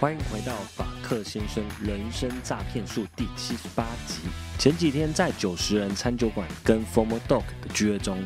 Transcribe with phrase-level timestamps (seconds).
[0.00, 4.20] 欢迎回到法克先生人生诈骗术第七十八集。
[4.56, 8.22] 前几天在九十人餐酒馆跟 Formal Dog 的聚会中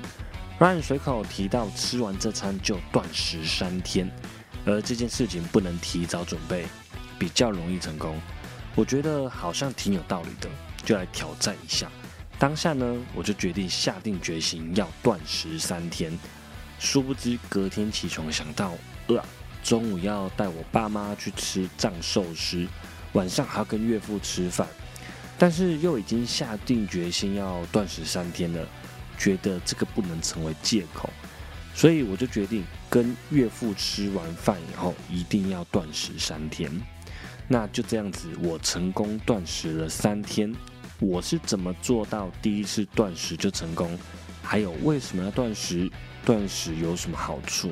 [0.58, 4.10] ，Ryan 随口提到吃完这餐就断食三天，
[4.66, 6.66] 而这件事情不能提早准备，
[7.18, 8.20] 比较容易成功。
[8.74, 10.50] 我觉得好像挺有道理的，
[10.84, 11.90] 就来挑战一下。
[12.38, 16.12] 当下呢，我就决定下定决心要断食三天。
[16.78, 18.74] 殊不知隔天起床想到，
[19.06, 19.24] 呃。
[19.62, 22.66] 中午要带我爸妈去吃藏寿司，
[23.12, 24.66] 晚上还要跟岳父吃饭，
[25.38, 28.66] 但是又已经下定决心要断食三天了，
[29.16, 31.08] 觉得这个不能成为借口，
[31.74, 36.70] 所以我就决定跟岳父吃完饭以后一定要断食三天。
[37.48, 40.54] 那就这样子，我成功断食了三天。
[40.98, 43.98] 我是怎么做到第一次断食就成功？
[44.42, 45.90] 还有为什么要断食？
[46.24, 47.70] 断食有什么好处？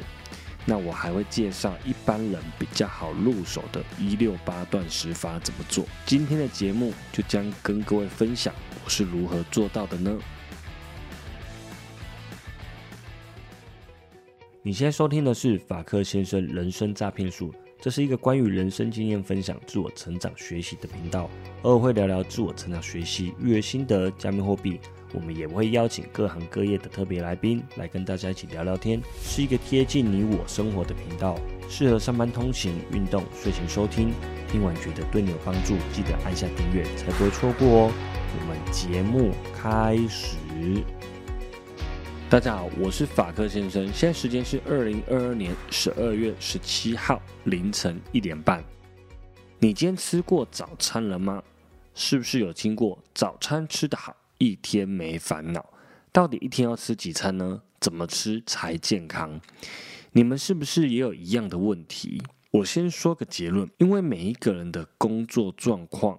[0.67, 5.85] 那我还会介绍一般人比较好入手的一六八断食法怎么做。
[6.07, 8.55] 今天的节目就将跟各位分享
[8.85, 10.17] 我是如何做到的呢？
[14.63, 21.31] 你现在收听的是法克先生人生诈骗术，这是一个关于人生经验分享、自我成长学习的频道，
[21.63, 24.79] 偶尔会聊聊自我成长学习、育儿心得、加密货币。
[25.13, 34.13] 我们也会邀请各行各业的特别来宾来跟大家一起聊聊天，是一个贴近你我生活的频道，适合上班通勤、运动、睡前收听。
[34.49, 37.93] 听完觉得对你有帮助，记得按下订阅，才不会错过哦。
[38.39, 40.37] 我们节目开始。
[42.29, 48.65] 大家好，我是法克先生，现在时间是二零二二年十二月十七号凌晨一点半。
[49.59, 51.43] 你今天吃过早餐了吗？
[51.93, 54.17] 是不是有经过早餐吃得好？
[54.41, 55.71] 一天没烦恼，
[56.11, 57.61] 到底一天要吃几餐呢？
[57.79, 59.39] 怎么吃才健康？
[60.13, 62.23] 你们是不是也有一样的问题？
[62.51, 66.19] 我先说个结论，因为每一个人的工作状况、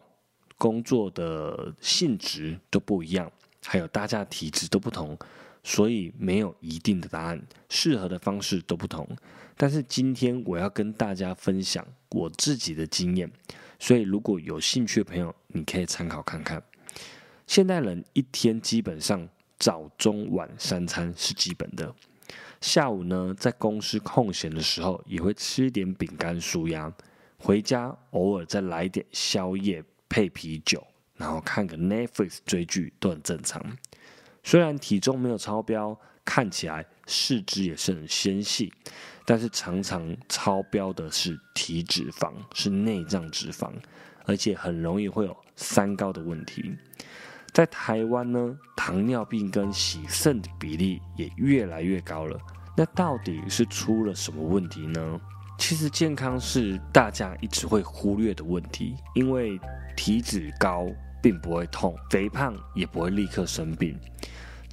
[0.56, 3.32] 工作的性质都不一样，
[3.66, 5.18] 还有大家体质都不同，
[5.64, 9.08] 所以没有一定的答案，适合的方式都不同。
[9.58, 13.32] 但是今天我要跟大家分享我自己的经验，
[13.80, 16.62] 所以如果有兴趣的朋友，你可以参考看看。
[17.52, 19.28] 现代人一天基本上
[19.60, 21.94] 早中晚三餐是基本的，
[22.62, 26.90] 下午呢在公司空闲的时候也会吃点饼干舒压，
[27.38, 30.82] 回家偶尔再来点宵夜配啤酒，
[31.18, 33.62] 然后看个 Netflix 追剧都很正常。
[34.46, 38.72] 虽然体重没有超标，看起来四肢也是很纤细，
[39.26, 43.74] 但是常常超标的是体脂肪，是内脏脂肪，
[44.24, 46.78] 而且很容易会有三高的问题。
[47.54, 52.40] 在台湾呢，糖尿病跟洗肾的比例也越来越高了。
[52.78, 55.20] 那到底是出了什么问题呢？
[55.58, 59.60] 其实健康是大家一直会忽略的问题，因为
[59.98, 60.88] 体脂高
[61.22, 64.00] 并不会痛，肥胖也不会立刻生病，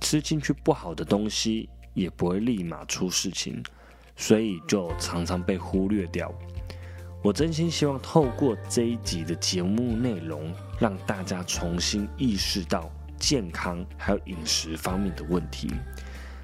[0.01, 3.63] 吃进去不好的东西也不会立马出事情，
[4.17, 6.33] 所以就常常被忽略掉。
[7.21, 15.69] 我真心希望透过这一集的节目内容，让大家重新意识到健康还有饮食方面的问题。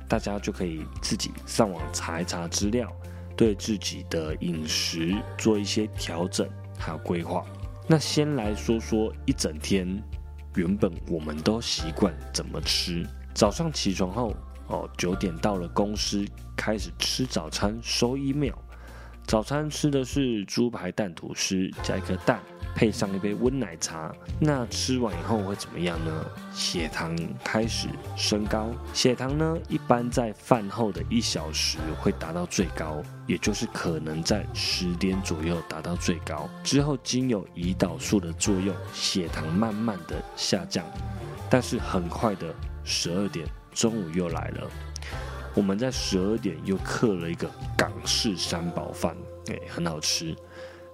[0.09, 2.93] 大家就可以自己上网查一查资料，
[3.37, 7.45] 对自己的饮食做一些调整还有规划。
[7.87, 10.03] 那先来说说一整天，
[10.57, 13.07] 原本我们都习惯怎么吃？
[13.33, 14.35] 早上起床后，
[14.67, 16.25] 哦，九点到了公司，
[16.57, 18.55] 开始吃早餐，收 email。
[19.27, 22.41] 早餐吃的是猪排蛋吐司，加一颗蛋，
[22.75, 24.15] 配上一杯温奶茶。
[24.39, 26.27] 那吃完以后会怎么样呢？
[26.53, 28.71] 血糖开始升高。
[28.93, 36.49] 血糖呢，一般在饭后的一小时会达到最高，也就是可能在十点左右达到最高。
[36.63, 40.85] 之后经有胰岛素的作用，血糖慢慢的下降。
[41.51, 44.71] 但是很快的，十二点中午又来了。
[45.55, 49.17] 我们在十二点又刻了一个港式三宝饭，
[49.49, 50.35] 哎，很好吃。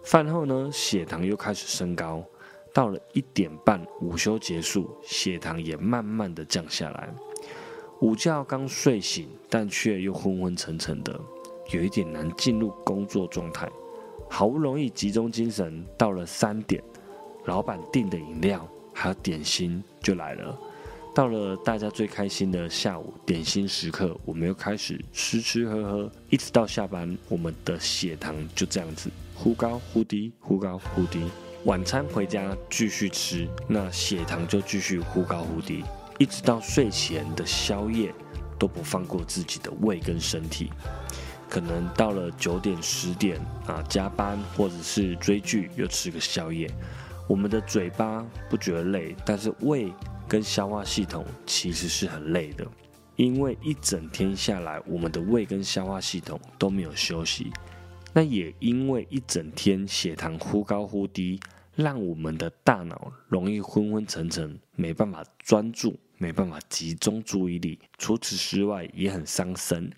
[0.04, 2.22] 饭后呢，血糖又开始升高，
[2.72, 7.08] 到了一点半，午休结束，血糖也慢慢的降下来。
[8.00, 11.18] 午觉刚睡醒，但却又昏昏沉沉的，
[11.72, 13.66] 有一点难进入工作状态。
[14.28, 16.82] 好不容易集中精神，到了三点，
[17.46, 20.58] 老板订的饮料还有点心就来了。
[21.12, 31.20] 到了大家最开心的下午点心时刻，我们又开始吃吃喝喝，一直到下班，我们的血糖就这样子忽高忽低，忽高忽低。
[31.64, 35.84] 晚餐回家继续吃，那血糖就继续忽高忽低，
[36.18, 38.14] 一直到睡前的宵夜
[38.58, 40.70] 都不放过自己的胃跟身体。
[41.48, 43.36] 可能到了九点十点
[43.66, 46.70] 啊加班或者是追剧又吃个宵夜，
[47.28, 49.92] 我们的嘴巴不觉得累，但是胃
[50.30, 52.64] 跟消化系统其实是很累的，
[53.16, 57.50] 因为一整天下来，我们的胃跟消化系统都没有休息。
[58.14, 61.40] 那也因为一整天血糖忽高忽低，
[61.74, 67.76] 让我们的大脑容易昏昏沉沉，没办法专注，没办法集中注意力。
[67.98, 69.90] 除此之外，也很伤身。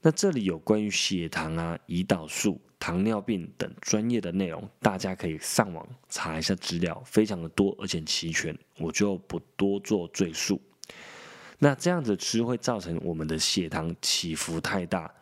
[0.00, 10.58] 那这里有关于血糖啊、胰岛素、糖尿病等专业的内容，大家可以上网查一下资料，非常的多而且齐全，我就不多做赘述。
[11.58, 15.12] 那这样子吃会造成我们的血糖起伏太大，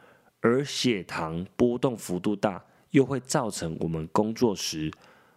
[0.41, 4.89] 而血糖波动幅度大，又会造成我们工作时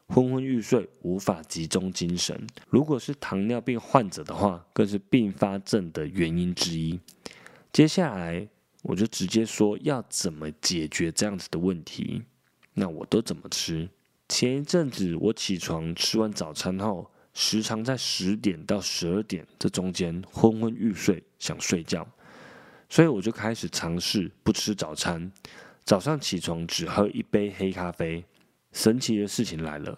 [0.08, 2.40] 昏昏欲睡，无法集中精神。
[2.70, 7.00] 如果是糖尿病患者的话，更是并发症的原因之一。
[7.74, 8.48] 接下来。
[8.82, 12.24] 我就直接说要怎么解决这样子的问题，
[12.74, 13.90] 那我都怎么吃？
[14.28, 22.08] 前一阵子我起床吃完早餐后，时常在十点到十二点这中间昏昏欲睡，想睡觉，
[22.90, 25.32] 所以我就开始尝试不吃早餐，
[25.84, 28.24] 早上起床只喝一杯黑咖啡。
[28.72, 29.98] 神奇的事情来了，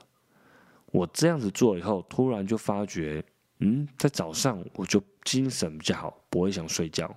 [0.87, 3.23] 我这样子做以后，突然就发觉，
[3.59, 7.15] 嗯，在早上我就精神比较好，不会想睡觉。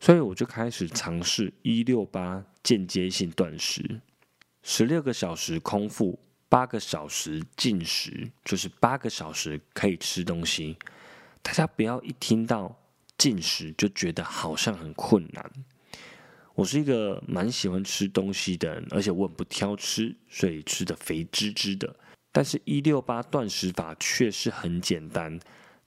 [0.00, 4.00] 所以我就开始尝试一六八间接性断食，
[4.62, 6.18] 十六个小时空腹，
[6.48, 10.76] 八个小时进食，就是八个小时可以吃东西。
[11.42, 12.80] 大家不要一听到
[13.16, 15.50] 进食就觉得好像很困难。
[16.54, 21.94] 我是一个蛮喜欢吃东西的人，而且我很不挑吃，所以吃的肥滋滋的。
[22.32, 25.40] 但是，一六八断食法却是很简单，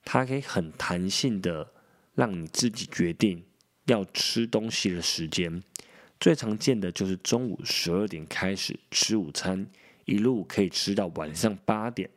[0.04, 1.72] 它可以很弹性的
[2.14, 3.44] 让你自己决定。
[3.92, 5.62] 要吃东西的时间，
[6.18, 9.66] 最常见的就是中午十二点开始吃午餐，
[10.06, 12.08] 一路可以吃到晚上八点，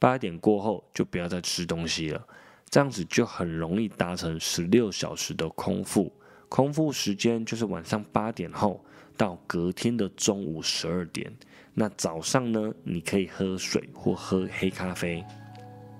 [0.00, 2.26] 八点过后就不要再吃东西了，
[2.68, 6.12] 这样子就很容易达成十六小时的空腹。
[6.48, 8.84] 空腹时间就是晚上八点后
[9.16, 11.32] 到隔天的中午十二点。
[11.72, 15.24] 那早上呢，你可以喝水或喝黑咖啡，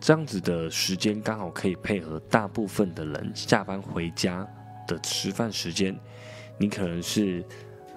[0.00, 4.46] 这样子的时间刚好可以配合大部分的人下班回家。
[4.86, 5.98] 的吃饭时间，
[6.58, 7.44] 你可能是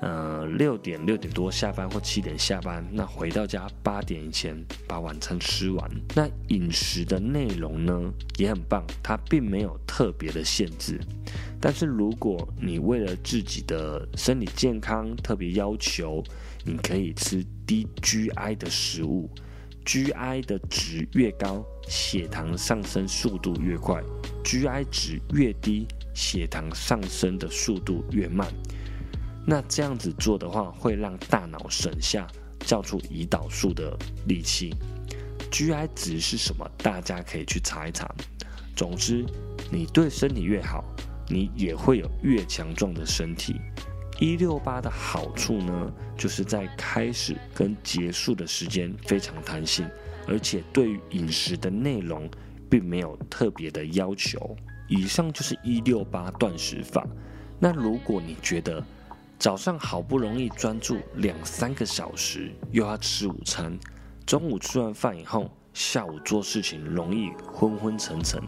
[0.01, 4.55] 呃六点六点多下班或七点下班，那回到家八点以前
[4.87, 5.89] 把晚餐吃完。
[6.15, 10.99] 那饮食的内容呢也很棒，它并没有特别的限制。
[11.59, 16.23] 但是如果你为了自己的身体健康特别要求，
[16.63, 19.27] 你可以吃低 GI 的食物
[19.83, 24.03] ，GI 的值越高，血糖上升速度越快
[24.43, 25.87] ；GI 值越低。
[26.15, 28.47] 血糖上升的速度越慢，
[29.45, 32.25] 那这样子做的话，会让大脑省下
[32.61, 33.95] 叫出胰岛素的
[34.27, 34.73] 力气。
[35.51, 36.65] GI 值是什么？
[36.77, 38.09] 大家可以去查一查。
[38.75, 39.25] 总之，
[39.71, 40.83] 你对身体越好，
[41.29, 43.55] 你也会有越强壮的身体。
[44.19, 49.85] 一六八的好处呢，就是在开始跟结束的时间非常弹性，
[50.27, 52.29] 而且对于饮食的内容
[52.69, 54.55] 并没有特别的要求。
[54.87, 57.05] 以上就是一六八断食法。
[57.59, 58.83] 那如果你觉得
[59.39, 63.77] 早上好不容易专注两三个小时，又要吃午餐，
[64.25, 68.41] 中午吃完饭以后，下午做事情容易昏昏沉沉，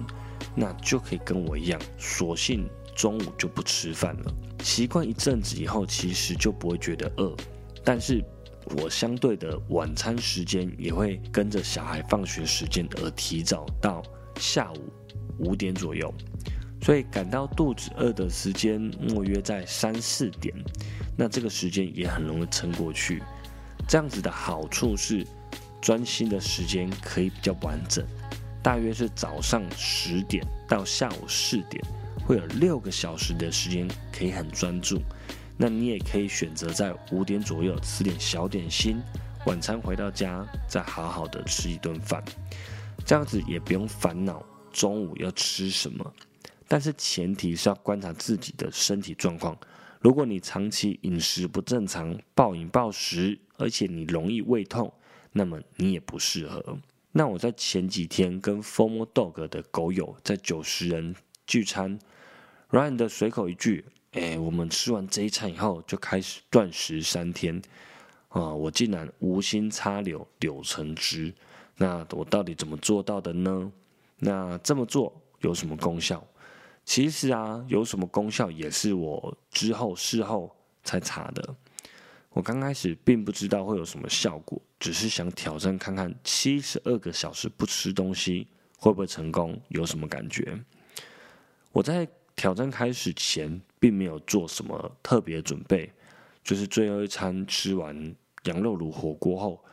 [0.56, 4.34] 那就可以跟我一样，索性中午就不吃饭了。
[4.64, 7.36] 习惯一阵子以后，其实就不会觉得饿。
[7.84, 8.24] 但是
[8.78, 14.04] 我相对的晚餐时间也会跟着小孩放学时间而提早到
[14.40, 14.94] 下午。
[15.40, 16.12] 五点左右，
[16.82, 20.52] 所以感到肚子饿的时间莫约在三四点，
[21.16, 23.22] 那这个时间也很容易撑过去。
[23.88, 25.24] 这样子的好处是，
[25.80, 28.04] 专心的时间可以比较完整，
[28.64, 31.80] 大约是早上十点到下午四点，
[32.26, 35.00] 会有六个小时的时间可以很专注。
[35.56, 39.00] 那你也可以选择在五点左右吃点小点心，
[39.46, 42.24] 晚餐回到家再好好的吃一顿饭，
[43.08, 44.46] 这样子也不用烦恼。
[44.74, 46.14] 中午要吃什么？
[46.68, 49.58] 但是前提是要观察自己的身体状况。
[50.02, 54.92] 如果你长期饮食不正常、暴饮暴食，而且你容易胃痛，
[55.32, 56.78] 那么你也不适合。
[57.14, 61.16] 那我在前几天跟 Formo Dog 的狗友在九十人
[61.48, 61.98] 聚餐
[62.72, 67.62] ，Ryan 的随口一句：“哎，我们吃完这一餐以后就开始断食三天。”
[68.28, 71.34] 啊，我竟然无心插柳柳成枝。
[71.78, 73.72] 那我到底怎么做到的呢？
[74.18, 76.26] 那这么做有什么功效？
[76.84, 81.56] 其实啊，有什么功效也是我之后事后才查的。
[82.32, 90.58] 我刚开始并不知道会有什么效果，只是想挑战看看七十二个小时不吃东西会不会成功，有什么感觉。
[91.72, 95.92] 我在挑战开始前并没有做什么特别准备，
[96.44, 99.64] 就是最后一餐吃完羊肉炉火锅后，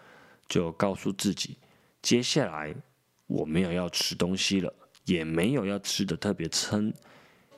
[0.49, 1.57] 就告诉自己，
[2.05, 2.75] 接下来
[3.27, 4.71] 我没有要吃东西了，
[5.07, 6.93] 也没有要吃的特别撑，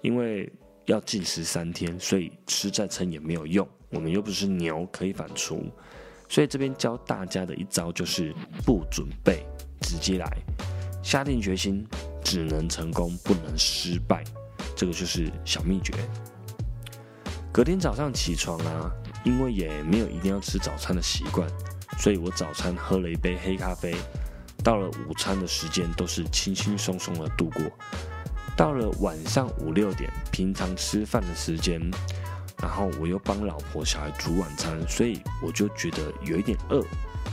[0.03, 0.49] 因为
[0.85, 3.69] 要禁食三天，所以吃再撑也没有用。
[3.91, 5.69] 我们又不是牛，可以反刍，
[6.29, 8.33] 所以这边教大家的一招就是
[8.65, 9.45] 不准备，
[9.81, 10.31] 直接来，
[11.03, 11.85] 下定决心，
[12.23, 14.23] 只能成功，不能失败，
[14.77, 15.93] 这个就是小秘诀。
[17.53, 18.93] 隔天早上起床啊，
[19.25, 21.51] 因为也没有一定要吃早餐的习惯，
[21.99, 23.93] 所以我早餐喝了一杯黑咖啡，
[24.67, 27.63] 到了午餐的时间都是轻轻松松的度过，
[28.57, 31.81] 到了晚上五六点，平常吃饭的时间。
[32.61, 36.83] 然后我又帮老婆小孩煮晚餐，所以我就觉得有一点饿，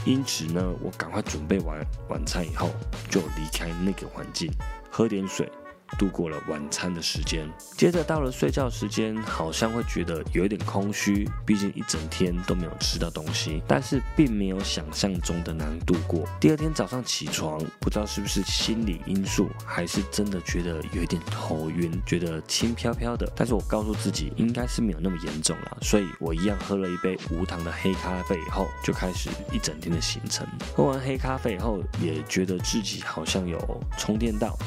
[0.06, 2.70] 因此呢，我赶快准备完晚餐以后，
[3.10, 4.52] 就离开那个环境，
[4.92, 5.52] 喝点水。
[5.98, 7.48] 度过了晚餐的时间，
[7.78, 16.28] 接着到了睡觉时间，好像会觉得有一点空虚，毕竟一整天都没有吃到东西，但是并没有想象中的难度过。
[16.40, 23.32] 第二天早上起床，不知道是不是心理因素，还是真的觉得有一点头晕，觉得轻飘飘的。
[23.36, 30.48] 但是我告诉自己，应该是没有那么严重了，所以我一样喝了一杯无糖的黑咖啡以后，就开始一整天的行程。
[30.76, 33.60] 喝完黑咖啡以后，也觉得自己好像有
[33.98, 34.58] 充电到。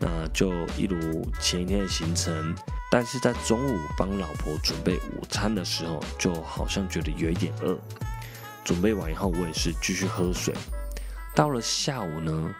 [0.00, 2.54] 那就一如前一天的行程，
[2.90, 7.76] 但是在中午帮老婆准备午餐的时候，就好像觉得有一点饿。
[8.64, 10.54] 准备完以后，我也是继续喝水。
[11.34, 12.54] 到了下午呢，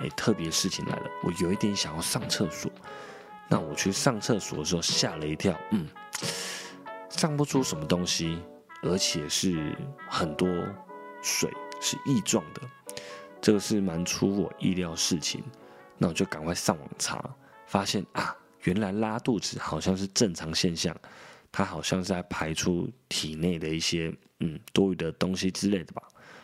[0.00, 2.70] 哎，特别事情来了，我有一点想要上厕所。
[3.48, 5.86] 那我去上厕所的时候吓了一跳，嗯，
[7.08, 8.38] 上不出什么东西，
[8.82, 9.76] 而且是
[10.08, 10.48] 很多
[11.22, 11.50] 水，
[11.80, 12.62] 是异状的，
[13.40, 15.44] 这个是蛮出我意料事情。
[15.98, 17.34] 那我就赶快上网查，
[17.66, 20.94] 发现啊，原来拉肚子好像是正常现象，
[21.52, 26.02] 它好像是在排出体内的一些嗯多余的东西之类的吧，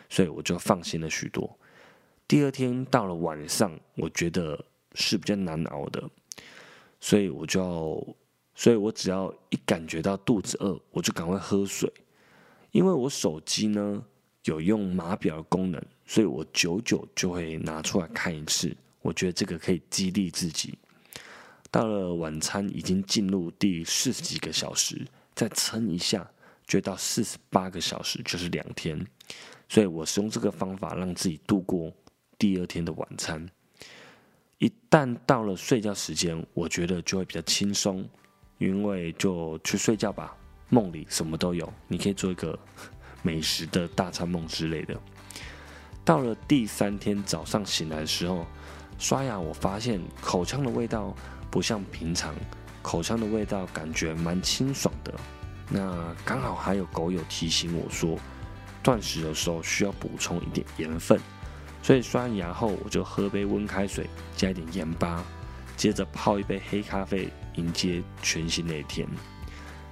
[0.09, 1.57] 所以我就放心了许多。
[2.27, 4.57] 第二天到了晚上，我觉得
[4.95, 6.01] 是比较难熬的，
[7.01, 8.15] 所以我就，
[8.55, 11.91] 所以我只要一感觉到肚子饿，我就赶快喝水，
[12.71, 14.01] 因为我手机呢
[14.45, 18.73] 有用码表的功能，所以我久久就会拿出来看一次。
[19.01, 20.77] 我觉得这个可以激励自己。
[21.69, 26.29] 到了晚餐已经进入第四十几个小时，再撑一下，
[26.67, 28.99] 就到四十八个小时，就是两天。
[29.69, 31.89] 所以我是用这个方法让自己度过
[32.37, 33.49] 第二天的晚餐。
[34.57, 38.05] 一旦到了睡觉时间，我觉得就会比较轻松，
[38.57, 40.35] 因为就去睡觉吧，
[40.67, 42.59] 梦里什么都有，你可以做一个
[43.23, 44.99] 美食的大餐梦之类的。
[46.03, 48.45] 到了第三天早上醒来的时候。
[49.01, 51.11] 刷牙，我发现口腔的味道
[51.49, 52.35] 不像平常，
[52.83, 55.11] 口腔的味道感觉蛮清爽的。
[55.67, 58.15] 那刚好还有狗友提醒我说，
[58.83, 61.19] 断食的时候需要补充一点盐分，
[61.81, 65.23] 所以刷完牙后我就喝杯温开水，加一点盐巴，
[65.75, 69.07] 接着泡一杯黑咖啡，迎接全新的一天。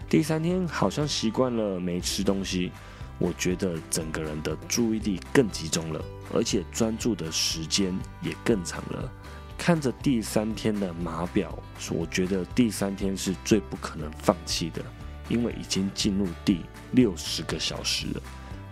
[0.08, 2.72] 第三天好像习惯了没吃东西。
[3.20, 9.12] 我觉得整个人的注意力更集中了，而且专注的时间也更长了。
[9.58, 11.60] 看着第三天的码表，
[11.92, 14.82] 我觉得第三天是最不可能放弃的，
[15.28, 16.62] 因为已经进入第
[16.94, 18.22] 六十个小时了，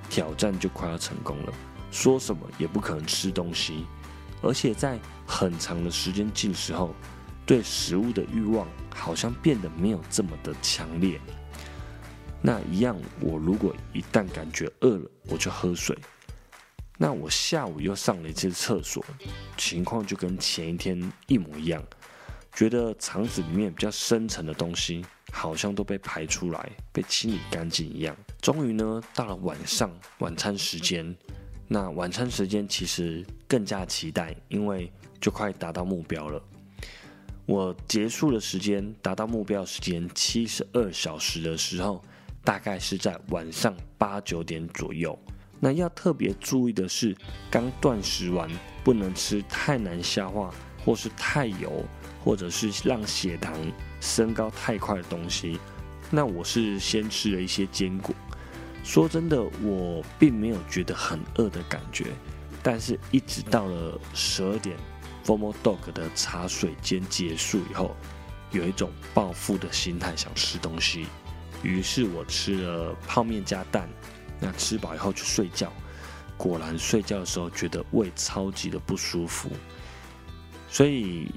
[0.10, 1.54] 挑战就快要成功了。
[1.92, 3.86] 说什么也不可能吃东西，
[4.42, 6.96] 而且在很长的时间进食后，
[7.46, 11.20] 对食物的欲望好像变得没有这么的强烈。
[12.42, 15.98] 那一样，我如果一旦感觉饿了，我就喝水。
[16.98, 19.04] 那我下午又上了一次厕所，
[19.58, 21.84] 情况就跟前一天一模一样，
[22.54, 28.16] 觉得肠子里面比较深层的东西好像都被排出来，被清理干净一样。
[28.40, 31.16] 终于呢，到了晚上晚餐时间。
[31.68, 36.42] 那晚餐时间其实更加期待，因为就快达到目标了。
[37.46, 42.02] 我结束的时间达到目标时间七十二小时的时候。
[42.48, 45.20] 大概是在晚上八九点左右。
[45.60, 47.14] 那要特别注意的是，
[47.52, 48.50] 刚断食完
[48.86, 50.50] 不能吃太难消化，
[50.86, 51.84] 或是太油，
[52.24, 53.54] 或者是让血糖
[54.00, 55.60] 升高太快的东西。
[56.10, 58.16] 那我是先吃了一些坚果。
[58.82, 62.06] 说真的，我并没有觉得很饿的感觉，
[62.64, 64.78] 但是一直到了十二点
[65.26, 67.94] ，Formal Dog 的茶水间结束以后，
[68.52, 71.08] 有一种报复的心态，想吃东西。
[71.64, 73.90] 于是我吃了泡面加蛋，
[74.40, 75.72] 那吃饱以后去睡觉，
[76.38, 79.50] 果然睡觉的时候觉得胃超级的不舒服，
[80.70, 81.30] 所以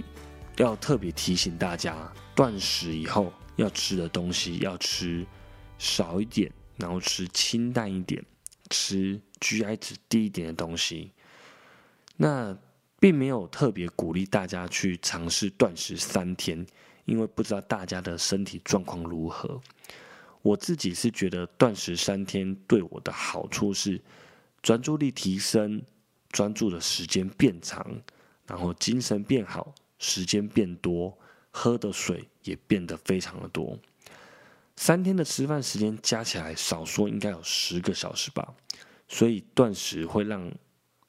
[0.56, 1.96] 要特别提醒大家，
[2.34, 5.26] 断食以后要吃的东西要吃
[5.78, 8.22] 少一点，然后吃清淡一点，
[8.68, 11.12] 吃 GI 值低一点的东西。
[12.16, 12.56] 那
[12.98, 16.66] 并没有特别鼓励大家去尝试断食三天，
[17.06, 19.58] 因为不知道大家的身体状况如何。
[20.42, 24.00] 我自己是觉得断食三天对我的好处是
[24.62, 25.82] 专注力提升，
[26.30, 27.87] 专注的时间变长，
[28.47, 31.16] 然后精神变好，时间变多，
[31.50, 33.78] 喝的水也变得非常的多。
[34.76, 38.54] 三天的吃饭时间加起来少说应该有十个小时吧，
[39.09, 40.50] 所以断食会让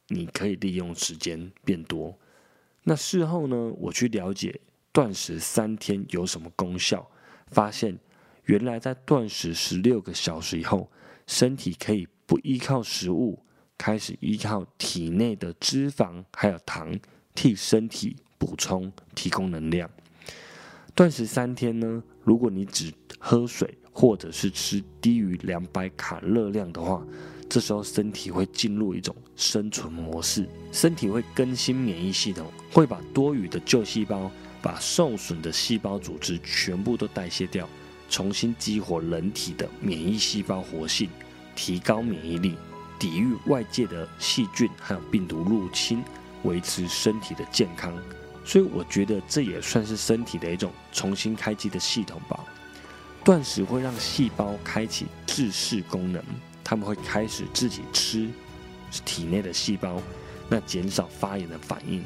[0.09, 2.17] 你可以利用时间变多。
[2.83, 4.59] 那事后呢，我去了解
[4.91, 7.09] 断食三天有什么功效，
[7.47, 7.97] 发现。
[8.45, 10.89] 原来在断食十六个小时以后，
[11.27, 13.43] 身体可以不依靠食物，
[13.77, 16.97] 开始依靠体内的脂肪还有糖
[17.35, 19.89] 替身体补充提供能量。
[20.93, 27.05] 断食三天呢，如果你只喝水或者是吃低于两百卡热量的话，
[27.49, 34.29] 这时候身体会进入一种生存模式，身体会更新免疫系统，会把多余的旧细胞、
[34.61, 37.67] 把受损的细胞组织全部都代谢掉。
[38.11, 41.09] 重新激活人体的免疫细胞活性，
[41.55, 42.57] 提高免疫力，
[42.99, 46.03] 抵御外界的细菌还有病毒入侵，
[46.43, 47.97] 维持身体的健康。
[48.43, 52.43] 所以我觉得这也算是身体的一种重新开机的系统吧。
[53.23, 56.21] 断食会让细胞开启自噬功能，
[56.65, 58.27] 他们会开始自己吃
[59.05, 60.01] 体内的细胞，
[60.49, 62.03] 那减少发炎的反应。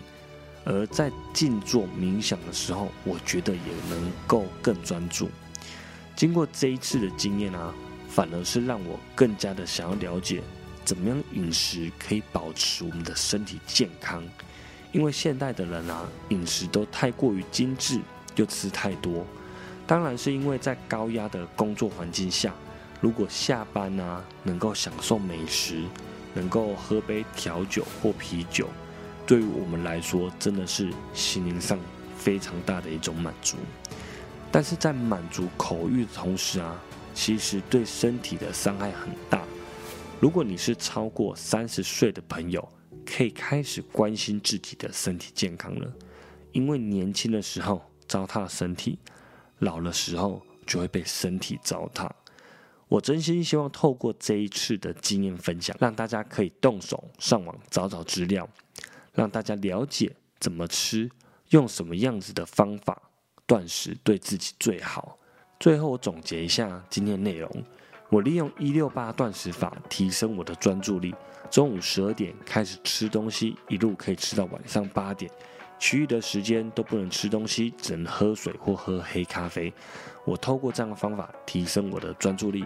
[0.66, 5.30] 而在静坐冥想的时候，我觉得也能够更专注。
[6.16, 7.74] 经过这一次的经验啊，
[8.08, 10.42] 反而是让我更加的想要了解，
[10.86, 14.24] 怎么样饮食可以保持我们的身体健康。
[14.94, 18.00] 因为现代的人啊，饮食都太过于精致，
[18.38, 19.26] 又吃太多。
[19.86, 22.54] 当然是因为在高压的工作环境下，
[23.02, 25.84] 如果下班啊能够享受美食，
[26.34, 28.70] 能够喝杯调酒或啤酒，
[29.28, 31.78] 对于我们来说，真的是心灵上
[32.18, 33.58] 非常大的一种满足。
[34.56, 36.82] 但是在满足口欲的同时啊，
[37.14, 39.44] 其实对身体的伤害很大。
[40.22, 42.66] 如果你是超过三十岁的朋友，
[43.06, 45.94] 可以开始关心自己的身体健康了，
[46.54, 48.98] 因为年轻的时候糟蹋身体，
[49.60, 52.10] 老的时候就会被身体糟蹋。
[52.88, 58.48] 我真心希望透过这一次的经验分享，让大家可以动手上网找找资料，
[59.12, 61.12] 让大家了解怎么吃，
[61.50, 63.02] 用什么样子的方法。
[63.48, 65.18] 断食对自己最好。
[65.60, 67.50] 最后我总结一下今天内容：
[68.10, 71.14] 我利用一六八断食法提升我的专注力。
[71.50, 75.32] 中午十二点开始吃东西，一路可以吃到晚上八点，
[75.80, 79.72] 其余的时间都不能吃东西，只能喝水或喝黑咖啡。
[80.26, 82.66] 我透过这样的方法提升我的专注力。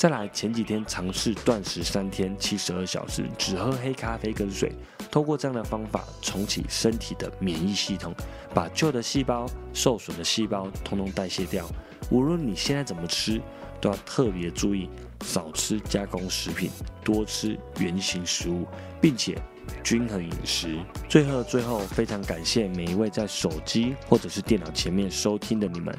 [0.00, 4.72] 再来，前几天尝试断食三天，七十二小时只喝黑咖啡跟水。
[5.10, 8.14] 透过这样的方法重启身体的免疫系统，
[8.54, 11.68] 把旧的细胞、受损的细胞通通代谢掉。
[12.10, 13.42] 无论你现在怎么吃，
[13.78, 14.88] 都要特别注意
[15.22, 16.70] 少吃加工食品，
[17.04, 18.66] 多吃原形食物，
[19.02, 19.36] 并且
[19.84, 20.78] 均衡饮食。
[21.10, 25.94] 最后，最后非常感谢每一位在手机或者是电脑前面收听的你们，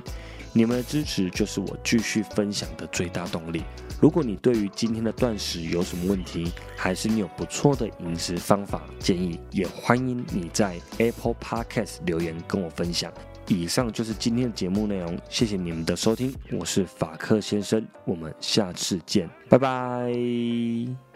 [0.54, 3.64] 你们的支持就是我继续分享的最大动力。
[4.00, 13.12] 如果你对于今天的断食有什么问题，还是你有不错的饮食方法建议，也欢迎你在 Apple Podcast 留言跟我分享。
[13.48, 21.11] 以上就是今天的节目内容，谢谢你们的收听，我是法克先生，我们下次见，拜拜。